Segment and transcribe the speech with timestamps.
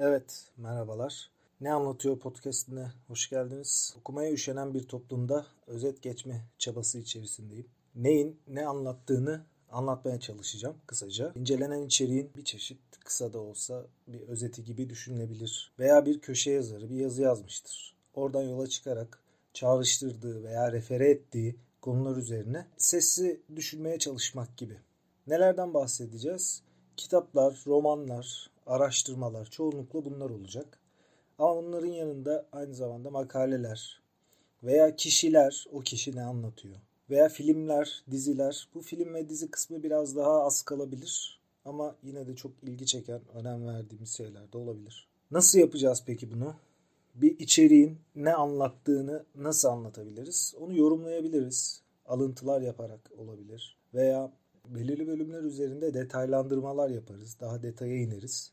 [0.00, 1.30] Evet, merhabalar.
[1.60, 3.96] Ne Anlatıyor podcastine hoş geldiniz.
[4.00, 7.66] Okumaya üşenen bir toplumda özet geçme çabası içerisindeyim.
[7.94, 11.32] Neyin ne anlattığını anlatmaya çalışacağım kısaca.
[11.34, 15.72] İncelenen içeriğin bir çeşit kısa da olsa bir özeti gibi düşünülebilir.
[15.78, 17.96] Veya bir köşe yazarı bir yazı yazmıştır.
[18.14, 19.22] Oradan yola çıkarak
[19.52, 24.78] çağrıştırdığı veya refere ettiği konular üzerine sesli düşünmeye çalışmak gibi.
[25.26, 26.62] Nelerden bahsedeceğiz?
[26.96, 30.80] Kitaplar, romanlar, araştırmalar çoğunlukla bunlar olacak.
[31.38, 34.02] Ama bunların yanında aynı zamanda makaleler
[34.62, 36.76] veya kişiler o kişi ne anlatıyor
[37.10, 38.68] veya filmler, diziler.
[38.74, 43.20] Bu film ve dizi kısmı biraz daha az kalabilir ama yine de çok ilgi çeken,
[43.34, 45.08] önem verdiğimiz şeyler de olabilir.
[45.30, 46.54] Nasıl yapacağız peki bunu?
[47.14, 50.54] Bir içeriğin ne anlattığını nasıl anlatabiliriz?
[50.60, 51.82] Onu yorumlayabiliriz.
[52.06, 54.32] Alıntılar yaparak olabilir veya
[54.68, 57.36] belirli bölümler üzerinde detaylandırmalar yaparız.
[57.40, 58.52] Daha detaya ineriz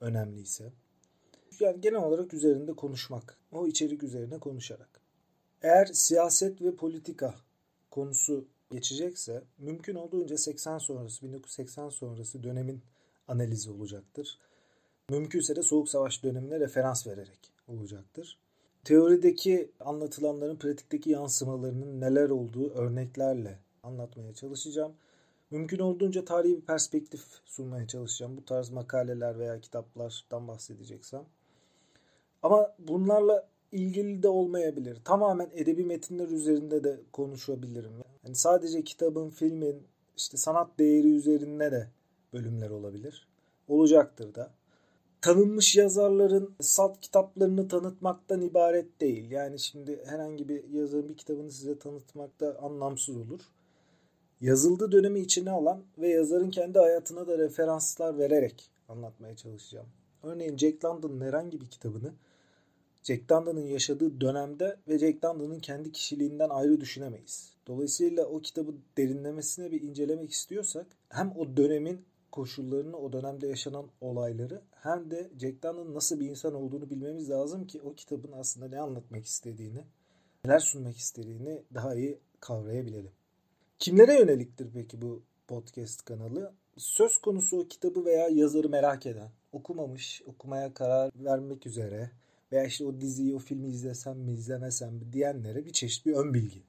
[0.00, 0.72] önemliyse.
[1.60, 3.38] Yani genel olarak üzerinde konuşmak.
[3.52, 5.00] O içerik üzerine konuşarak.
[5.62, 7.34] Eğer siyaset ve politika
[7.90, 12.82] konusu geçecekse mümkün olduğunca 80 sonrası 1980 sonrası dönemin
[13.28, 14.38] analizi olacaktır.
[15.10, 18.38] Mümkünse de Soğuk Savaş dönemine referans vererek olacaktır.
[18.84, 24.92] Teorideki anlatılanların pratikteki yansımalarının neler olduğu örneklerle anlatmaya çalışacağım.
[25.50, 28.36] Mümkün olduğunca tarihi bir perspektif sunmaya çalışacağım.
[28.36, 31.24] Bu tarz makaleler veya kitaplardan bahsedeceksem.
[32.42, 34.98] Ama bunlarla ilgili de olmayabilir.
[35.04, 37.92] Tamamen edebi metinler üzerinde de konuşabilirim.
[38.24, 39.82] Yani sadece kitabın, filmin,
[40.16, 41.88] işte sanat değeri üzerinde de
[42.32, 43.28] bölümler olabilir.
[43.68, 44.50] Olacaktır da.
[45.20, 49.30] Tanınmış yazarların salt kitaplarını tanıtmaktan ibaret değil.
[49.30, 53.40] Yani şimdi herhangi bir yazarın bir kitabını size tanıtmak da anlamsız olur.
[54.40, 59.86] Yazıldığı dönemi içine alan ve yazarın kendi hayatına da referanslar vererek anlatmaya çalışacağım.
[60.22, 62.12] Örneğin Jack London'ın herhangi bir kitabını
[63.02, 67.52] Jack London'ın yaşadığı dönemde ve Jack London'ın kendi kişiliğinden ayrı düşünemeyiz.
[67.66, 74.62] Dolayısıyla o kitabı derinlemesine bir incelemek istiyorsak hem o dönemin koşullarını, o dönemde yaşanan olayları
[74.70, 78.80] hem de Jack London'ın nasıl bir insan olduğunu bilmemiz lazım ki o kitabın aslında ne
[78.80, 79.84] anlatmak istediğini,
[80.44, 83.12] neler sunmak istediğini daha iyi kavrayabilelim.
[83.78, 86.52] Kimlere yöneliktir peki bu podcast kanalı?
[86.76, 92.10] Söz konusu kitabı veya yazarı merak eden, okumamış, okumaya karar vermek üzere
[92.52, 96.34] veya işte o diziyi, o filmi izlesem mi, izlemesem mi diyenlere bir çeşit bir ön
[96.34, 96.62] bilgi.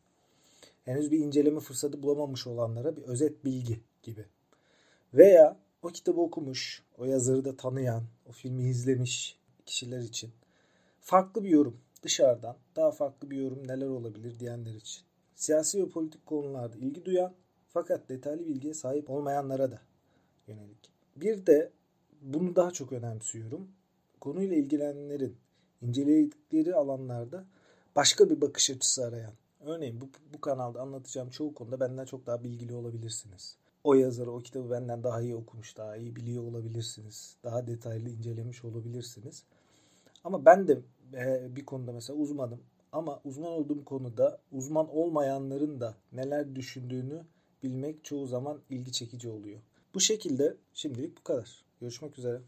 [0.85, 4.25] Henüz bir inceleme fırsatı bulamamış olanlara bir özet bilgi gibi.
[5.13, 10.31] Veya o kitabı okumuş, o yazarı da tanıyan, o filmi izlemiş kişiler için
[11.01, 15.08] farklı bir yorum dışarıdan daha farklı bir yorum neler olabilir diyenler için.
[15.39, 17.33] Siyasi ve politik konularda ilgi duyan
[17.67, 19.79] fakat detaylı bilgiye sahip olmayanlara da
[20.47, 20.91] yönelik.
[21.15, 21.71] Bir de
[22.21, 23.67] bunu daha çok önemsiyorum.
[24.21, 25.35] Konuyla ilgilenenlerin
[25.81, 27.45] inceledikleri alanlarda
[27.95, 29.33] başka bir bakış açısı arayan.
[29.65, 33.55] Örneğin bu, bu kanalda anlatacağım çoğu konuda benden çok daha bilgili olabilirsiniz.
[33.83, 37.35] O yazarı, o kitabı benden daha iyi okumuş, daha iyi biliyor olabilirsiniz.
[37.43, 39.43] Daha detaylı incelemiş olabilirsiniz.
[40.23, 40.79] Ama ben de
[41.13, 42.59] e, bir konuda mesela uzmanım.
[42.91, 47.25] Ama uzman olduğum konuda uzman olmayanların da neler düşündüğünü
[47.63, 49.59] bilmek çoğu zaman ilgi çekici oluyor.
[49.93, 51.63] Bu şekilde şimdilik bu kadar.
[51.81, 52.41] Görüşmek üzere.